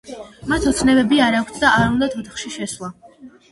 მათ 0.51 0.65
ოცნებები 0.71 1.19
არ 1.27 1.37
აქვთ 1.41 1.61
და 1.65 1.75
არ 1.83 1.87
უნდათ 1.93 2.19
ოთახში 2.25 2.53
შესვლა. 2.59 2.93